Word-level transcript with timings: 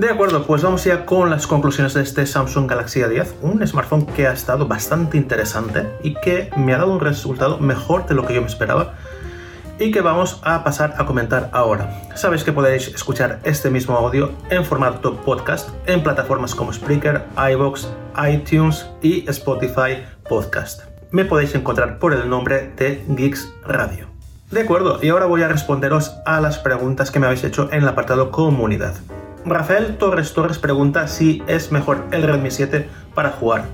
De 0.00 0.08
acuerdo, 0.08 0.46
pues 0.46 0.62
vamos 0.62 0.84
ya 0.84 1.04
con 1.04 1.28
las 1.28 1.46
conclusiones 1.46 1.92
de 1.92 2.00
este 2.00 2.24
Samsung 2.24 2.66
Galaxy 2.66 3.00
A10, 3.00 3.34
un 3.42 3.66
smartphone 3.66 4.06
que 4.06 4.26
ha 4.26 4.32
estado 4.32 4.66
bastante 4.66 5.18
interesante 5.18 5.90
y 6.02 6.14
que 6.14 6.48
me 6.56 6.72
ha 6.72 6.78
dado 6.78 6.94
un 6.94 7.00
resultado 7.00 7.58
mejor 7.58 8.06
de 8.06 8.14
lo 8.14 8.26
que 8.26 8.32
yo 8.32 8.40
me 8.40 8.46
esperaba 8.46 8.94
y 9.78 9.90
que 9.90 10.00
vamos 10.00 10.40
a 10.42 10.64
pasar 10.64 10.94
a 10.96 11.04
comentar 11.04 11.50
ahora. 11.52 12.02
Sabéis 12.14 12.44
que 12.44 12.52
podéis 12.52 12.88
escuchar 12.88 13.40
este 13.44 13.68
mismo 13.68 13.94
audio 13.94 14.32
en 14.48 14.64
formato 14.64 15.16
podcast 15.16 15.68
en 15.84 16.02
plataformas 16.02 16.54
como 16.54 16.72
Spreaker, 16.72 17.26
iVoox, 17.52 17.86
iTunes 18.26 18.86
y 19.02 19.28
Spotify 19.28 20.02
Podcast. 20.26 20.84
Me 21.10 21.26
podéis 21.26 21.54
encontrar 21.54 21.98
por 21.98 22.14
el 22.14 22.26
nombre 22.26 22.72
de 22.74 23.04
Geeks 23.06 23.52
Radio. 23.64 24.08
De 24.50 24.62
acuerdo, 24.62 24.98
y 25.02 25.10
ahora 25.10 25.26
voy 25.26 25.42
a 25.42 25.48
responderos 25.48 26.14
a 26.24 26.40
las 26.40 26.56
preguntas 26.56 27.10
que 27.10 27.20
me 27.20 27.26
habéis 27.26 27.44
hecho 27.44 27.68
en 27.70 27.82
el 27.82 27.88
apartado 27.88 28.30
comunidad. 28.30 28.94
Rafael 29.44 29.96
Torres 29.96 30.34
Torres 30.34 30.58
pregunta 30.58 31.08
si 31.08 31.42
es 31.46 31.72
mejor 31.72 32.04
el 32.12 32.22
Redmi 32.22 32.50
7 32.50 32.88
para 33.14 33.30
jugar. 33.30 33.64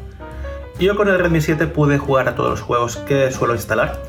Yo 0.79 0.95
con 0.97 1.09
el 1.09 1.19
Redmi 1.19 1.41
7 1.41 1.67
pude 1.67 1.99
jugar 1.99 2.29
a 2.29 2.35
todos 2.37 2.51
los 2.51 2.61
juegos 2.61 2.97
que 2.99 3.31
suelo 3.33 3.55
instalar 3.55 4.01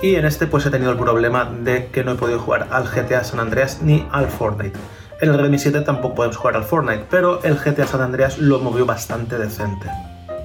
y 0.00 0.14
en 0.14 0.24
este 0.24 0.46
pues 0.46 0.64
he 0.66 0.70
tenido 0.70 0.92
el 0.92 0.98
problema 0.98 1.44
de 1.44 1.88
que 1.88 2.04
no 2.04 2.12
he 2.12 2.14
podido 2.14 2.38
jugar 2.38 2.68
al 2.70 2.84
GTA 2.84 3.24
San 3.24 3.40
Andreas 3.40 3.82
ni 3.82 4.06
al 4.12 4.28
Fortnite. 4.28 4.78
En 5.20 5.30
el 5.30 5.38
Redmi 5.38 5.58
7 5.58 5.80
tampoco 5.80 6.14
podemos 6.14 6.36
jugar 6.36 6.56
al 6.56 6.64
Fortnite, 6.64 7.06
pero 7.10 7.42
el 7.42 7.56
GTA 7.56 7.86
San 7.86 8.00
Andreas 8.00 8.38
lo 8.38 8.60
movió 8.60 8.86
bastante 8.86 9.36
decente. 9.36 9.90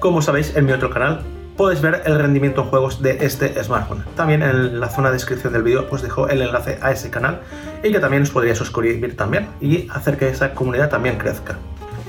Como 0.00 0.20
sabéis, 0.20 0.54
en 0.56 0.66
mi 0.66 0.72
otro 0.72 0.90
canal 0.90 1.20
podéis 1.56 1.80
ver 1.80 2.02
el 2.04 2.18
rendimiento 2.18 2.62
en 2.62 2.68
juegos 2.68 3.02
de 3.02 3.24
este 3.24 3.62
smartphone. 3.64 4.04
También 4.14 4.42
en 4.42 4.78
la 4.78 4.88
zona 4.88 5.08
de 5.08 5.14
descripción 5.14 5.52
del 5.52 5.62
vídeo 5.62 5.86
os 5.90 6.02
dejo 6.02 6.28
el 6.28 6.42
enlace 6.42 6.78
a 6.82 6.92
ese 6.92 7.10
canal 7.10 7.40
y 7.82 7.92
que 7.92 7.98
también 7.98 8.22
os 8.22 8.30
podría 8.30 8.54
suscribir 8.54 9.16
también 9.16 9.48
y 9.60 9.88
hacer 9.90 10.18
que 10.18 10.28
esa 10.28 10.54
comunidad 10.54 10.90
también 10.90 11.16
crezca. 11.16 11.56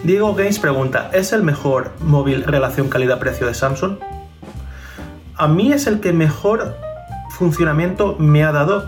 Diego 0.04 0.36
Games 0.36 0.60
pregunta, 0.60 1.10
¿es 1.14 1.34
el 1.34 1.44
mejor 1.44 1.92
móvil 2.00 2.44
relación 2.44 2.90
calidad-precio 2.90 3.48
de 3.48 3.54
Samsung? 3.54 3.98
A 5.36 5.48
mí 5.48 5.72
es 5.72 5.88
el 5.88 6.00
que 6.00 6.14
mejor 6.14 6.76
funcionamiento 7.32 8.16
me 8.20 8.44
ha 8.44 8.52
dado 8.52 8.86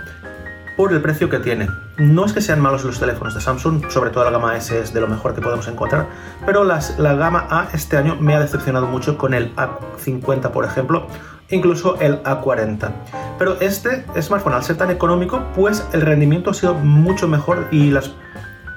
por 0.78 0.94
el 0.94 1.02
precio 1.02 1.30
que 1.30 1.40
tiene. 1.40 1.68
No 2.00 2.26
es 2.26 2.32
que 2.32 2.40
sean 2.40 2.62
malos 2.62 2.86
los 2.86 2.98
teléfonos 2.98 3.36
de 3.36 3.42
Samsung, 3.42 3.90
sobre 3.90 4.10
todo 4.10 4.24
la 4.24 4.32
gama 4.32 4.56
S 4.56 4.80
es 4.80 4.94
de 4.94 5.02
lo 5.02 5.08
mejor 5.08 5.36
que 5.36 5.42
podemos 5.42 5.68
encontrar, 5.68 6.08
pero 6.46 6.64
la 6.64 6.80
gama 7.16 7.46
A 7.50 7.68
este 7.74 7.98
año 7.98 8.16
me 8.22 8.34
ha 8.36 8.40
decepcionado 8.40 8.88
mucho 8.88 9.18
con 9.18 9.34
el 9.34 9.54
A50, 9.58 10.50
por 10.52 10.64
ejemplo, 10.64 11.08
incluso 11.50 12.00
el 12.00 12.24
A40. 12.24 12.92
Pero 13.38 13.60
este 13.60 14.06
smartphone, 14.22 14.54
al 14.54 14.64
ser 14.64 14.78
tan 14.78 14.92
económico, 14.92 15.44
pues 15.54 15.86
el 15.92 16.00
rendimiento 16.00 16.52
ha 16.52 16.54
sido 16.54 16.74
mucho 16.74 17.28
mejor 17.28 17.68
y 17.70 17.92
las 17.92 18.12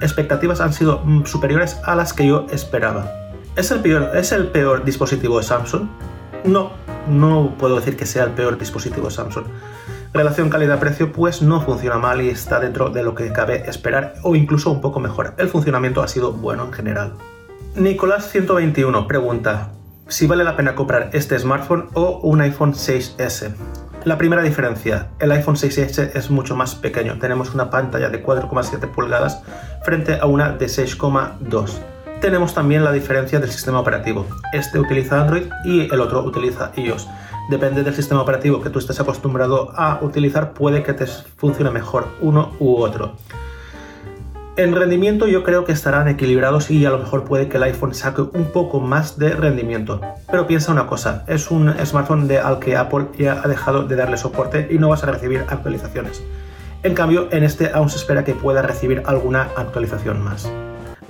expectativas 0.01 0.61
han 0.61 0.73
sido 0.73 1.01
mm, 1.05 1.25
superiores 1.25 1.79
a 1.85 1.95
las 1.95 2.13
que 2.13 2.27
yo 2.27 2.47
esperaba. 2.51 3.09
¿Es 3.55 3.71
el 3.71 3.83
peor, 3.83 4.17
¿es 4.17 4.33
el 4.33 4.49
peor 4.49 4.85
dispositivo 4.85 5.39
de 5.39 5.45
Samsung? 5.45 5.87
No, 6.43 6.73
no 7.09 7.55
puedo 7.57 7.77
decir 7.77 7.97
que 7.97 8.05
sea 8.05 8.25
el 8.25 8.33
peor 8.33 8.59
dispositivo 8.59 9.07
de 9.07 9.15
Samsung 9.15 9.45
relación 10.13 10.51
calidad-precio 10.51 11.13
pues 11.13 11.43
no 11.43 11.61
funciona 11.61 11.99
mal 11.99 12.21
y 12.21 12.29
está 12.29 12.61
dentro 12.61 12.91
de 12.91 13.03
lo 13.03 13.15
que 13.15 13.33
cabe 13.33 13.69
esperar 13.69 14.15
o 14.23 14.37
incluso 14.37 14.71
un 14.71 14.81
poco 14.81 15.01
mejor. 15.01 15.35
El 15.39 15.49
funcionamiento 15.49 16.03
ha 16.03 16.09
sido 16.09 16.33
bueno 16.33 16.65
en 16.65 16.73
general. 16.73 17.15
Nicolás 17.75 18.31
121 18.31 19.07
pregunta 19.09 19.71
si 20.09 20.27
vale 20.27 20.45
la 20.45 20.57
pena 20.57 20.75
comprar 20.75 21.11
este 21.15 21.39
smartphone 21.39 21.89
o 21.95 22.21
un 22.23 22.43
iPhone 22.43 22.75
6S. 22.75 23.55
La 24.05 24.19
primera 24.19 24.43
diferencia, 24.43 25.09
el 25.21 25.33
iPhone 25.33 25.55
6S 25.55 26.11
es 26.15 26.31
mucho 26.31 26.57
más 26.57 26.75
pequeño. 26.75 27.19
Tenemos 27.19 27.55
una 27.55 27.71
pantalla 27.71 28.11
de 28.11 28.23
4,7 28.23 28.91
pulgadas 28.91 29.43
frente 29.85 30.19
a 30.21 30.27
una 30.27 30.51
de 30.51 30.67
6,2. 30.67 31.79
Tenemos 32.21 32.53
también 32.53 32.85
la 32.85 32.93
diferencia 32.93 33.41
del 33.41 33.51
sistema 33.51 33.81
operativo. 33.81 34.27
Este 34.53 34.79
utiliza 34.79 35.21
Android 35.21 35.45
y 35.65 35.93
el 35.93 36.01
otro 36.01 36.23
utiliza 36.25 36.73
iOS 36.77 37.09
depende 37.49 37.83
del 37.83 37.95
sistema 37.95 38.23
operativo 38.23 38.61
que 38.61 38.71
tú 38.71 38.79
estés 38.79 39.01
acostumbrado 39.01 39.73
a 39.77 39.99
utilizar, 40.03 40.53
puede 40.53 40.83
que 40.83 40.93
te 40.93 41.07
funcione 41.07 41.71
mejor 41.71 42.07
uno 42.21 42.53
u 42.59 42.77
otro. 42.77 43.13
En 44.55 44.77
rendimiento 44.77 45.27
yo 45.27 45.45
creo 45.45 45.65
que 45.65 45.73
estarán 45.73 46.09
equilibrados 46.09 46.71
y 46.71 46.85
a 46.85 46.91
lo 46.91 46.99
mejor 46.99 47.25
puede 47.25 47.49
que 47.49 47.57
el 47.57 47.63
iPhone 47.63 47.95
saque 47.95 48.21
un 48.21 48.53
poco 48.53 48.81
más 48.81 49.19
de 49.19 49.31
rendimiento. 49.31 50.03
Pero 50.31 50.47
piensa 50.47 50.73
una 50.73 50.87
cosa, 50.87 51.25
es 51.27 51.51
un 51.51 51.75
smartphone 51.87 52.31
al 52.37 52.59
que 52.59 52.77
Apple 52.77 53.07
ya 53.17 53.41
ha 53.43 53.49
dejado 53.49 53.85
de 53.85 53.97
darle 53.97 54.19
soporte 54.19 54.69
y 54.71 54.77
no 54.77 54.91
vas 54.91 55.05
a 55.05 55.07
recibir 55.07 55.43
actualizaciones. 55.49 56.23
En 56.83 56.95
cambio, 56.95 57.29
en 57.31 57.45
este 57.45 57.71
aún 57.73 57.89
se 57.89 57.97
espera 57.97 58.25
que 58.25 58.35
pueda 58.35 58.61
recibir 58.61 59.03
alguna 59.07 59.49
actualización 59.57 60.21
más. 60.23 60.53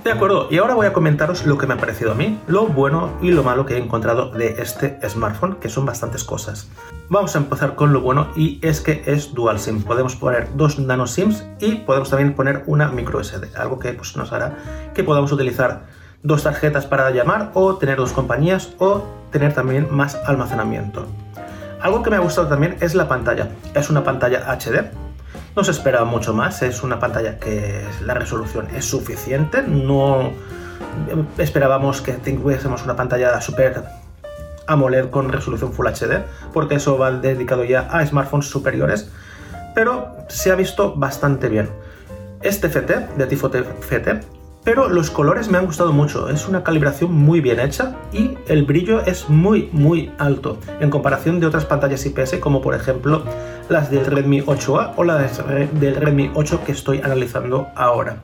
De 0.03 0.11
acuerdo, 0.11 0.47
y 0.51 0.57
ahora 0.57 0.73
voy 0.73 0.85
a 0.85 0.91
comentaros 0.91 1.45
lo 1.45 1.57
que 1.57 1.65
me 1.65 1.75
ha 1.75 1.77
parecido 1.77 2.11
a 2.11 2.15
mí, 2.15 2.37
lo 2.47 2.67
bueno 2.67 3.17
y 3.21 3.31
lo 3.31 3.41
malo 3.41 3.65
que 3.65 3.75
he 3.75 3.77
encontrado 3.77 4.31
de 4.31 4.61
este 4.61 4.99
smartphone, 5.07 5.55
que 5.55 5.69
son 5.69 5.85
bastantes 5.85 6.25
cosas. 6.25 6.67
Vamos 7.07 7.35
a 7.35 7.37
empezar 7.37 7.75
con 7.75 7.93
lo 7.93 8.01
bueno 8.01 8.27
y 8.35 8.59
es 8.61 8.81
que 8.81 9.03
es 9.05 9.33
dual 9.33 9.59
SIM. 9.59 9.81
Podemos 9.81 10.17
poner 10.17 10.49
dos 10.57 10.77
nano 10.77 11.07
SIMs 11.07 11.45
y 11.61 11.75
podemos 11.75 12.09
también 12.09 12.33
poner 12.33 12.63
una 12.65 12.89
micro 12.89 13.23
SD, 13.23 13.55
algo 13.55 13.79
que 13.79 13.93
pues, 13.93 14.17
nos 14.17 14.33
hará 14.33 14.91
que 14.93 15.05
podamos 15.05 15.31
utilizar 15.31 15.83
dos 16.21 16.43
tarjetas 16.43 16.85
para 16.85 17.09
llamar 17.11 17.51
o 17.53 17.77
tener 17.77 17.95
dos 17.95 18.11
compañías 18.11 18.73
o 18.79 19.05
tener 19.31 19.53
también 19.53 19.87
más 19.89 20.15
almacenamiento. 20.25 21.07
Algo 21.81 22.03
que 22.03 22.09
me 22.09 22.17
ha 22.17 22.19
gustado 22.19 22.47
también 22.47 22.75
es 22.81 22.93
la 22.93 23.07
pantalla. 23.07 23.51
Es 23.73 23.89
una 23.89 24.03
pantalla 24.03 24.51
HD, 24.51 24.91
no 25.55 25.63
se 25.63 25.71
espera 25.71 26.03
mucho 26.03 26.33
más, 26.33 26.61
es 26.61 26.83
una 26.83 26.99
pantalla 26.99 27.37
que 27.37 27.85
la 28.05 28.13
resolución 28.13 28.67
es 28.75 28.85
suficiente, 28.85 29.61
no 29.61 30.31
esperábamos 31.37 32.01
que 32.01 32.13
tuviésemos 32.13 32.83
una 32.83 32.95
pantalla 32.95 33.39
super 33.41 33.83
AMOLED 34.67 35.09
con 35.09 35.31
resolución 35.31 35.73
Full 35.73 35.87
HD, 35.87 36.23
porque 36.53 36.75
eso 36.75 36.97
va 36.97 37.11
dedicado 37.11 37.63
ya 37.63 37.81
a 37.91 38.05
smartphones 38.05 38.47
superiores, 38.47 39.09
pero 39.75 40.15
se 40.27 40.51
ha 40.51 40.55
visto 40.55 40.95
bastante 40.95 41.49
bien. 41.49 41.69
Este 42.41 42.67
FT, 42.67 43.17
de 43.17 43.25
Tifo 43.27 43.49
FT, 43.49 44.21
pero 44.63 44.89
los 44.89 45.09
colores 45.09 45.49
me 45.49 45.57
han 45.57 45.65
gustado 45.65 45.91
mucho, 45.91 46.29
es 46.29 46.47
una 46.47 46.63
calibración 46.63 47.11
muy 47.11 47.41
bien 47.41 47.59
hecha 47.59 47.95
y 48.11 48.37
el 48.47 48.63
brillo 48.63 49.01
es 49.05 49.29
muy 49.29 49.69
muy 49.71 50.11
alto 50.17 50.57
en 50.79 50.89
comparación 50.89 51.39
de 51.39 51.47
otras 51.47 51.65
pantallas 51.65 52.05
IPS 52.05 52.35
como 52.39 52.61
por 52.61 52.75
ejemplo 52.75 53.23
las 53.69 53.91
del 53.91 54.05
Redmi 54.05 54.41
8A 54.41 54.93
o 54.95 55.03
las 55.03 55.41
del 55.79 55.95
Redmi 55.95 56.31
8 56.33 56.61
que 56.65 56.71
estoy 56.71 57.01
analizando 57.03 57.67
ahora. 57.75 58.21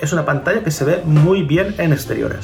Es 0.00 0.12
una 0.12 0.24
pantalla 0.24 0.62
que 0.62 0.70
se 0.70 0.84
ve 0.84 1.02
muy 1.04 1.42
bien 1.42 1.74
en 1.78 1.92
exteriores. 1.92 2.40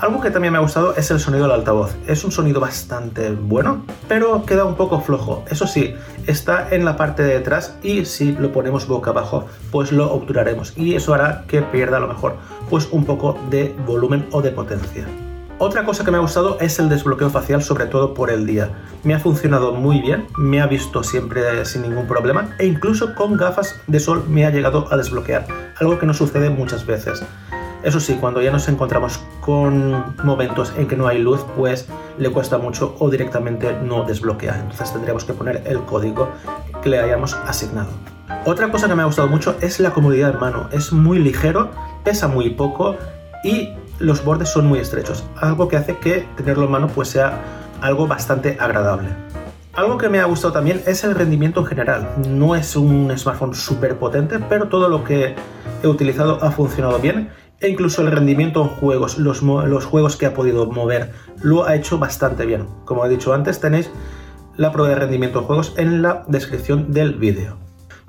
Algo 0.00 0.22
que 0.22 0.30
también 0.30 0.52
me 0.52 0.58
ha 0.58 0.62
gustado 0.62 0.96
es 0.96 1.10
el 1.10 1.20
sonido 1.20 1.42
del 1.42 1.52
altavoz. 1.52 1.94
Es 2.06 2.24
un 2.24 2.32
sonido 2.32 2.58
bastante 2.58 3.32
bueno, 3.32 3.84
pero 4.08 4.46
queda 4.46 4.64
un 4.64 4.74
poco 4.74 5.02
flojo. 5.02 5.44
Eso 5.50 5.66
sí, 5.66 5.94
está 6.26 6.74
en 6.74 6.86
la 6.86 6.96
parte 6.96 7.22
de 7.22 7.34
detrás 7.34 7.76
y 7.82 8.06
si 8.06 8.32
lo 8.32 8.50
ponemos 8.50 8.86
boca 8.86 9.10
abajo, 9.10 9.44
pues 9.70 9.92
lo 9.92 10.10
obturaremos 10.10 10.72
y 10.74 10.94
eso 10.94 11.12
hará 11.12 11.44
que 11.46 11.60
pierda 11.60 11.98
a 11.98 12.00
lo 12.00 12.08
mejor 12.08 12.36
pues 12.70 12.88
un 12.90 13.04
poco 13.04 13.38
de 13.50 13.76
volumen 13.86 14.26
o 14.32 14.40
de 14.40 14.52
potencia. 14.52 15.06
Otra 15.58 15.84
cosa 15.84 16.02
que 16.02 16.10
me 16.10 16.16
ha 16.16 16.20
gustado 16.20 16.58
es 16.60 16.78
el 16.78 16.88
desbloqueo 16.88 17.28
facial, 17.28 17.62
sobre 17.62 17.84
todo 17.84 18.14
por 18.14 18.30
el 18.30 18.46
día. 18.46 18.70
Me 19.04 19.12
ha 19.12 19.20
funcionado 19.20 19.74
muy 19.74 20.00
bien, 20.00 20.26
me 20.38 20.62
ha 20.62 20.66
visto 20.66 21.02
siempre 21.02 21.62
sin 21.66 21.82
ningún 21.82 22.06
problema 22.06 22.56
e 22.58 22.64
incluso 22.64 23.14
con 23.14 23.36
gafas 23.36 23.78
de 23.86 24.00
sol 24.00 24.24
me 24.26 24.46
ha 24.46 24.50
llegado 24.50 24.88
a 24.90 24.96
desbloquear, 24.96 25.46
algo 25.78 25.98
que 25.98 26.06
no 26.06 26.14
sucede 26.14 26.48
muchas 26.48 26.86
veces. 26.86 27.22
Eso 27.82 27.98
sí, 27.98 28.18
cuando 28.20 28.42
ya 28.42 28.50
nos 28.50 28.68
encontramos 28.68 29.20
con 29.40 30.14
momentos 30.22 30.72
en 30.76 30.86
que 30.86 30.96
no 30.96 31.08
hay 31.08 31.18
luz, 31.18 31.40
pues 31.56 31.88
le 32.18 32.30
cuesta 32.30 32.58
mucho 32.58 32.94
o 32.98 33.08
directamente 33.08 33.74
no 33.82 34.04
desbloquea. 34.04 34.60
Entonces 34.60 34.92
tendríamos 34.92 35.24
que 35.24 35.32
poner 35.32 35.62
el 35.66 35.80
código 35.84 36.28
que 36.82 36.90
le 36.90 37.00
hayamos 37.00 37.34
asignado. 37.46 37.88
Otra 38.44 38.70
cosa 38.70 38.86
que 38.86 38.94
me 38.94 39.02
ha 39.02 39.06
gustado 39.06 39.28
mucho 39.28 39.56
es 39.62 39.80
la 39.80 39.92
comodidad 39.92 40.34
de 40.34 40.38
mano. 40.38 40.68
Es 40.72 40.92
muy 40.92 41.18
ligero, 41.18 41.70
pesa 42.04 42.28
muy 42.28 42.50
poco 42.50 42.96
y 43.44 43.70
los 43.98 44.22
bordes 44.24 44.50
son 44.50 44.66
muy 44.66 44.78
estrechos. 44.78 45.24
Algo 45.36 45.68
que 45.68 45.78
hace 45.78 45.96
que 45.96 46.28
tenerlo 46.36 46.66
en 46.66 46.72
mano 46.72 46.88
pues 46.88 47.08
sea 47.08 47.40
algo 47.80 48.06
bastante 48.06 48.58
agradable. 48.60 49.08
Algo 49.72 49.96
que 49.96 50.10
me 50.10 50.18
ha 50.20 50.24
gustado 50.24 50.52
también 50.52 50.82
es 50.86 51.02
el 51.04 51.14
rendimiento 51.14 51.60
en 51.60 51.66
general. 51.66 52.08
No 52.28 52.56
es 52.56 52.76
un 52.76 53.10
smartphone 53.16 53.54
súper 53.54 53.96
potente, 53.98 54.38
pero 54.38 54.68
todo 54.68 54.88
lo 54.90 55.02
que 55.02 55.34
he 55.82 55.86
utilizado 55.86 56.38
ha 56.42 56.50
funcionado 56.50 56.98
bien 56.98 57.30
e 57.60 57.68
incluso 57.68 58.02
el 58.02 58.10
rendimiento 58.10 58.62
en 58.62 58.68
juegos, 58.68 59.18
los, 59.18 59.40
juegos 59.84 60.16
que 60.16 60.26
ha 60.26 60.34
podido 60.34 60.66
mover, 60.66 61.12
lo 61.42 61.66
ha 61.66 61.74
hecho 61.74 61.98
bastante 61.98 62.46
bien. 62.46 62.66
Como 62.84 63.04
he 63.04 63.08
dicho 63.08 63.32
antes, 63.34 63.60
tenéis 63.60 63.90
la 64.56 64.72
prueba 64.72 64.90
de 64.90 64.96
rendimiento 64.96 65.40
en 65.40 65.44
juegos 65.44 65.74
en 65.76 66.02
la 66.02 66.24
descripción 66.26 66.92
del 66.92 67.14
vídeo. 67.14 67.56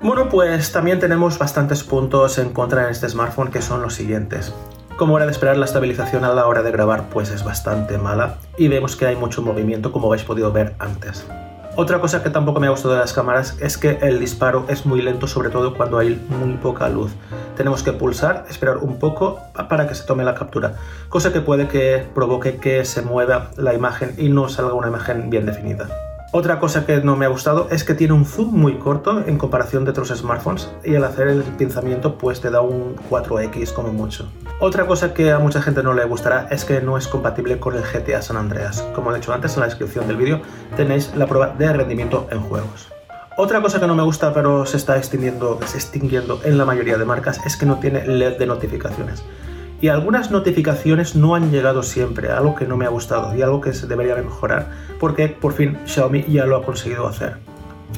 Bueno, 0.00 0.28
pues 0.28 0.72
también 0.72 0.98
tenemos 0.98 1.38
bastantes 1.38 1.84
puntos 1.84 2.38
en 2.38 2.50
contra 2.50 2.84
en 2.84 2.90
este 2.90 3.08
smartphone 3.08 3.50
que 3.50 3.62
son 3.62 3.82
los 3.82 3.94
siguientes. 3.94 4.52
Como 4.96 5.16
era 5.16 5.26
de 5.26 5.32
esperar, 5.32 5.56
la 5.56 5.64
estabilización 5.64 6.24
a 6.24 6.34
la 6.34 6.46
hora 6.46 6.62
de 6.62 6.70
grabar 6.70 7.08
pues 7.08 7.30
es 7.30 7.44
bastante 7.44 7.98
mala 7.98 8.38
y 8.58 8.68
vemos 8.68 8.96
que 8.96 9.06
hay 9.06 9.16
mucho 9.16 9.42
movimiento 9.42 9.92
como 9.92 10.08
habéis 10.08 10.24
podido 10.24 10.52
ver 10.52 10.74
antes. 10.78 11.24
Otra 11.74 12.00
cosa 12.00 12.22
que 12.22 12.28
tampoco 12.28 12.60
me 12.60 12.66
ha 12.66 12.70
gustado 12.70 12.92
de 12.92 13.00
las 13.00 13.14
cámaras 13.14 13.56
es 13.58 13.78
que 13.78 13.98
el 14.02 14.20
disparo 14.20 14.66
es 14.68 14.84
muy 14.84 15.00
lento, 15.00 15.26
sobre 15.26 15.48
todo 15.48 15.74
cuando 15.74 15.98
hay 15.98 16.22
muy 16.28 16.58
poca 16.58 16.86
luz. 16.90 17.12
Tenemos 17.56 17.82
que 17.82 17.92
pulsar, 17.92 18.44
esperar 18.50 18.76
un 18.78 18.98
poco 18.98 19.40
para 19.70 19.88
que 19.88 19.94
se 19.94 20.04
tome 20.04 20.22
la 20.22 20.34
captura, 20.34 20.74
cosa 21.08 21.32
que 21.32 21.40
puede 21.40 21.68
que 21.68 22.06
provoque 22.14 22.56
que 22.56 22.84
se 22.84 23.00
mueva 23.00 23.50
la 23.56 23.72
imagen 23.72 24.14
y 24.18 24.28
no 24.28 24.50
salga 24.50 24.74
una 24.74 24.88
imagen 24.88 25.30
bien 25.30 25.46
definida. 25.46 26.11
Otra 26.34 26.58
cosa 26.60 26.86
que 26.86 26.96
no 27.02 27.14
me 27.14 27.26
ha 27.26 27.28
gustado 27.28 27.68
es 27.70 27.84
que 27.84 27.92
tiene 27.92 28.14
un 28.14 28.24
zoom 28.24 28.54
muy 28.54 28.76
corto 28.78 29.22
en 29.26 29.36
comparación 29.36 29.84
de 29.84 29.90
otros 29.90 30.08
smartphones 30.08 30.70
y 30.82 30.94
al 30.94 31.04
hacer 31.04 31.28
el 31.28 31.42
pinzamiento 31.42 32.16
pues 32.16 32.40
te 32.40 32.50
da 32.50 32.62
un 32.62 32.96
4X 33.10 33.74
como 33.74 33.92
mucho. 33.92 34.32
Otra 34.58 34.86
cosa 34.86 35.12
que 35.12 35.30
a 35.30 35.38
mucha 35.38 35.60
gente 35.60 35.82
no 35.82 35.92
le 35.92 36.06
gustará 36.06 36.48
es 36.50 36.64
que 36.64 36.80
no 36.80 36.96
es 36.96 37.06
compatible 37.06 37.58
con 37.58 37.76
el 37.76 37.82
GTA 37.82 38.22
San 38.22 38.38
Andreas. 38.38 38.80
Como 38.94 39.12
he 39.12 39.16
dicho 39.16 39.34
antes 39.34 39.52
en 39.54 39.60
la 39.60 39.66
descripción 39.66 40.08
del 40.08 40.16
vídeo 40.16 40.40
tenéis 40.74 41.14
la 41.14 41.26
prueba 41.26 41.48
de 41.48 41.70
rendimiento 41.70 42.26
en 42.30 42.40
juegos. 42.40 42.88
Otra 43.36 43.60
cosa 43.60 43.78
que 43.78 43.86
no 43.86 43.94
me 43.94 44.02
gusta 44.02 44.32
pero 44.32 44.64
se 44.64 44.78
está 44.78 44.96
extinguiendo, 44.96 45.60
extinguiendo 45.60 46.40
en 46.44 46.56
la 46.56 46.64
mayoría 46.64 46.96
de 46.96 47.04
marcas 47.04 47.44
es 47.44 47.58
que 47.58 47.66
no 47.66 47.78
tiene 47.78 48.06
LED 48.06 48.38
de 48.38 48.46
notificaciones 48.46 49.22
y 49.82 49.88
algunas 49.88 50.30
notificaciones 50.30 51.16
no 51.16 51.34
han 51.34 51.50
llegado 51.50 51.82
siempre, 51.82 52.30
algo 52.30 52.54
que 52.54 52.66
no 52.66 52.76
me 52.76 52.86
ha 52.86 52.88
gustado 52.88 53.36
y 53.36 53.42
algo 53.42 53.60
que 53.60 53.74
se 53.74 53.88
debería 53.88 54.14
mejorar 54.14 54.70
porque 55.00 55.28
por 55.28 55.52
fin 55.52 55.76
Xiaomi 55.84 56.24
ya 56.28 56.46
lo 56.46 56.56
ha 56.56 56.64
conseguido 56.64 57.06
hacer. 57.08 57.38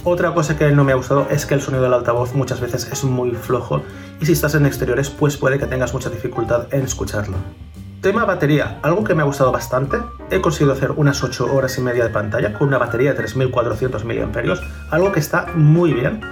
Otra 0.02 0.32
cosa 0.32 0.56
que 0.56 0.72
no 0.72 0.82
me 0.82 0.92
ha 0.92 0.96
gustado 0.96 1.26
es 1.30 1.44
que 1.44 1.52
el 1.52 1.60
sonido 1.60 1.82
del 1.82 1.92
altavoz 1.92 2.34
muchas 2.34 2.60
veces 2.60 2.90
es 2.90 3.04
muy 3.04 3.32
flojo 3.32 3.82
y 4.18 4.24
si 4.24 4.32
estás 4.32 4.54
en 4.54 4.64
exteriores 4.64 5.10
pues 5.10 5.36
puede 5.36 5.58
que 5.58 5.66
tengas 5.66 5.92
mucha 5.92 6.08
dificultad 6.08 6.72
en 6.72 6.84
escucharlo. 6.84 7.36
Tema 8.00 8.24
batería, 8.24 8.78
algo 8.82 9.04
que 9.04 9.14
me 9.14 9.22
ha 9.22 9.26
gustado 9.26 9.52
bastante. 9.52 9.98
He 10.30 10.40
conseguido 10.40 10.72
hacer 10.72 10.92
unas 10.92 11.22
8 11.22 11.54
horas 11.54 11.76
y 11.76 11.82
media 11.82 12.04
de 12.04 12.10
pantalla 12.10 12.54
con 12.54 12.68
una 12.68 12.78
batería 12.78 13.10
de 13.10 13.16
3400 13.16 14.04
mAh, 14.06 14.54
algo 14.90 15.12
que 15.12 15.20
está 15.20 15.46
muy 15.54 15.92
bien 15.92 16.22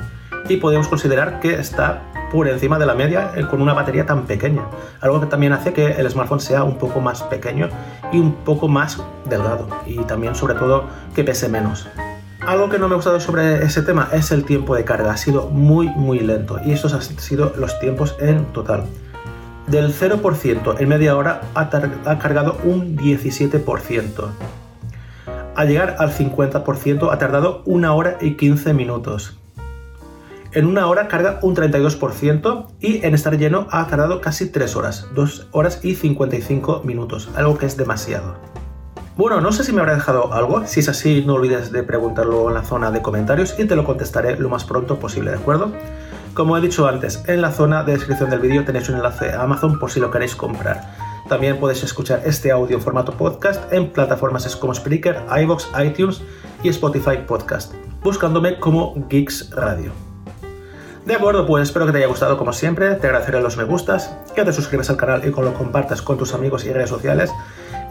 y 0.48 0.56
podemos 0.56 0.88
considerar 0.88 1.40
que 1.40 1.54
está 1.54 2.11
por 2.32 2.48
encima 2.48 2.78
de 2.78 2.86
la 2.86 2.94
media 2.94 3.32
eh, 3.36 3.46
con 3.48 3.60
una 3.60 3.74
batería 3.74 4.06
tan 4.06 4.24
pequeña. 4.24 4.62
Algo 5.00 5.20
que 5.20 5.26
también 5.26 5.52
hace 5.52 5.72
que 5.72 5.92
el 5.92 6.10
smartphone 6.10 6.40
sea 6.40 6.64
un 6.64 6.78
poco 6.78 7.00
más 7.00 7.22
pequeño 7.24 7.68
y 8.10 8.18
un 8.18 8.32
poco 8.32 8.68
más 8.68 9.02
delgado. 9.28 9.68
Y 9.86 9.98
también 10.04 10.34
sobre 10.34 10.54
todo 10.54 10.84
que 11.14 11.22
pese 11.22 11.48
menos. 11.48 11.86
Algo 12.40 12.70
que 12.70 12.78
no 12.78 12.88
me 12.88 12.94
ha 12.94 12.96
gustado 12.96 13.20
sobre 13.20 13.62
ese 13.62 13.82
tema 13.82 14.08
es 14.12 14.32
el 14.32 14.44
tiempo 14.44 14.74
de 14.74 14.84
carga. 14.84 15.12
Ha 15.12 15.16
sido 15.16 15.48
muy 15.48 15.88
muy 15.88 16.20
lento. 16.20 16.58
Y 16.64 16.72
estos 16.72 16.94
han 16.94 17.02
sido 17.02 17.52
los 17.56 17.78
tiempos 17.78 18.16
en 18.18 18.46
total. 18.46 18.84
Del 19.66 19.94
0% 19.94 20.80
en 20.80 20.88
media 20.88 21.16
hora 21.16 21.42
ha, 21.54 21.60
ha 21.60 22.18
cargado 22.18 22.56
un 22.64 22.96
17%. 22.96 24.26
Al 25.54 25.68
llegar 25.68 25.96
al 25.98 26.10
50% 26.10 27.12
ha 27.12 27.18
tardado 27.18 27.62
una 27.66 27.92
hora 27.92 28.16
y 28.20 28.36
15 28.36 28.72
minutos. 28.72 29.38
En 30.54 30.66
una 30.66 30.86
hora 30.86 31.08
carga 31.08 31.38
un 31.40 31.56
32% 31.56 32.66
y 32.78 33.06
en 33.06 33.14
estar 33.14 33.38
lleno 33.38 33.68
ha 33.70 33.86
tardado 33.86 34.20
casi 34.20 34.50
3 34.50 34.76
horas, 34.76 35.06
2 35.14 35.48
horas 35.50 35.80
y 35.82 35.94
55 35.94 36.82
minutos, 36.84 37.30
algo 37.34 37.56
que 37.56 37.64
es 37.64 37.78
demasiado. 37.78 38.34
Bueno, 39.16 39.40
no 39.40 39.50
sé 39.52 39.64
si 39.64 39.72
me 39.72 39.80
habrá 39.80 39.94
dejado 39.94 40.34
algo, 40.34 40.66
si 40.66 40.80
es 40.80 40.90
así 40.90 41.24
no 41.26 41.34
olvides 41.34 41.72
de 41.72 41.82
preguntarlo 41.82 42.48
en 42.48 42.54
la 42.54 42.64
zona 42.64 42.90
de 42.90 43.00
comentarios 43.00 43.58
y 43.58 43.64
te 43.64 43.76
lo 43.76 43.84
contestaré 43.84 44.36
lo 44.36 44.50
más 44.50 44.64
pronto 44.64 44.98
posible, 44.98 45.30
¿de 45.30 45.38
acuerdo? 45.38 45.72
Como 46.34 46.58
he 46.58 46.60
dicho 46.60 46.86
antes, 46.86 47.24
en 47.28 47.40
la 47.40 47.50
zona 47.50 47.82
de 47.82 47.92
descripción 47.92 48.28
del 48.28 48.40
vídeo 48.40 48.62
tenéis 48.62 48.90
un 48.90 48.96
enlace 48.96 49.30
a 49.30 49.44
Amazon 49.44 49.78
por 49.78 49.90
si 49.90 50.00
lo 50.00 50.10
queréis 50.10 50.36
comprar. 50.36 50.82
También 51.30 51.58
podéis 51.58 51.82
escuchar 51.82 52.20
este 52.26 52.50
audio 52.50 52.76
en 52.76 52.82
formato 52.82 53.12
podcast 53.16 53.72
en 53.72 53.90
plataformas 53.90 54.54
como 54.56 54.74
Spreaker, 54.74 55.22
iVoox, 55.44 55.68
iTunes 55.82 56.20
y 56.62 56.68
Spotify 56.68 57.18
Podcast, 57.26 57.72
buscándome 58.02 58.58
como 58.58 58.94
Geeks 59.08 59.50
Radio. 59.52 60.11
De 61.06 61.16
acuerdo, 61.16 61.46
pues 61.46 61.64
espero 61.64 61.84
que 61.84 61.90
te 61.90 61.98
haya 61.98 62.06
gustado 62.06 62.38
como 62.38 62.52
siempre, 62.52 62.94
te 62.94 63.08
agradeceré 63.08 63.40
los 63.40 63.56
me 63.56 63.64
gustas, 63.64 64.16
que 64.36 64.44
te 64.44 64.52
suscribas 64.52 64.88
al 64.88 64.96
canal 64.96 65.26
y 65.26 65.32
que 65.32 65.42
lo 65.42 65.52
compartas 65.52 66.00
con 66.00 66.16
tus 66.16 66.32
amigos 66.32 66.64
y 66.64 66.72
redes 66.72 66.90
sociales. 66.90 67.32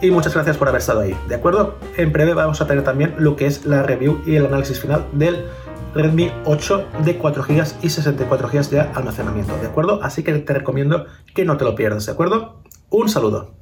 Y 0.00 0.10
muchas 0.10 0.32
gracias 0.32 0.56
por 0.56 0.68
haber 0.68 0.80
estado 0.80 1.00
ahí, 1.00 1.14
¿de 1.28 1.34
acuerdo? 1.34 1.76
En 1.98 2.10
breve 2.10 2.32
vamos 2.32 2.62
a 2.62 2.66
tener 2.66 2.84
también 2.84 3.14
lo 3.18 3.36
que 3.36 3.44
es 3.46 3.66
la 3.66 3.82
review 3.82 4.22
y 4.24 4.36
el 4.36 4.46
análisis 4.46 4.80
final 4.80 5.06
del 5.12 5.44
Redmi 5.94 6.32
8 6.46 6.86
de 7.04 7.18
4 7.18 7.42
GB 7.42 7.64
y 7.82 7.90
64 7.90 8.48
GB 8.48 8.70
de 8.70 8.80
almacenamiento, 8.80 9.58
¿de 9.58 9.66
acuerdo? 9.66 10.00
Así 10.02 10.22
que 10.22 10.32
te 10.32 10.54
recomiendo 10.54 11.04
que 11.34 11.44
no 11.44 11.58
te 11.58 11.64
lo 11.64 11.74
pierdas, 11.74 12.06
¿de 12.06 12.12
acuerdo? 12.12 12.62
Un 12.88 13.10
saludo. 13.10 13.61